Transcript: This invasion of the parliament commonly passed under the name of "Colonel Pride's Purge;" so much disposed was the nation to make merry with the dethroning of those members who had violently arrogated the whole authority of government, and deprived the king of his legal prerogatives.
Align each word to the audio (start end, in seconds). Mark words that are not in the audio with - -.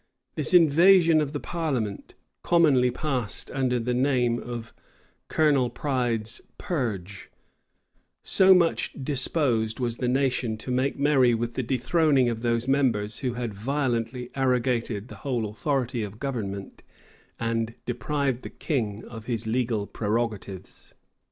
This 0.33 0.51
invasion 0.51 1.21
of 1.21 1.31
the 1.31 1.39
parliament 1.39 2.15
commonly 2.41 2.89
passed 2.89 3.51
under 3.51 3.79
the 3.79 3.93
name 3.93 4.39
of 4.41 4.73
"Colonel 5.27 5.69
Pride's 5.69 6.41
Purge;" 6.57 7.29
so 8.23 8.55
much 8.55 8.93
disposed 8.93 9.79
was 9.79 9.97
the 9.97 10.07
nation 10.07 10.57
to 10.57 10.71
make 10.71 10.97
merry 10.97 11.35
with 11.35 11.53
the 11.53 11.61
dethroning 11.61 12.29
of 12.29 12.41
those 12.41 12.67
members 12.67 13.19
who 13.19 13.33
had 13.33 13.53
violently 13.53 14.31
arrogated 14.33 15.07
the 15.07 15.17
whole 15.17 15.47
authority 15.47 16.01
of 16.01 16.19
government, 16.19 16.81
and 17.39 17.75
deprived 17.85 18.41
the 18.41 18.49
king 18.49 19.05
of 19.05 19.27
his 19.27 19.45
legal 19.45 19.85
prerogatives. 19.85 20.95